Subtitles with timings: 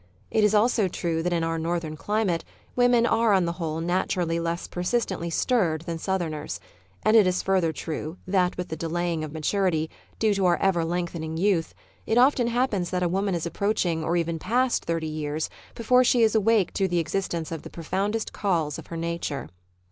[0.31, 2.43] It is also true that in our northern climate
[2.75, 6.59] women are on the whole naturally less persistently stirred than southerners;
[7.03, 10.57] and it is further true that with the delay ing of maturity, due to our
[10.57, 11.75] ever lengthening youth,
[12.07, 16.23] it often happens that a woman is approaching or even past thirty years before she
[16.23, 19.49] is awake to the existence of the profoundest calls of her nature.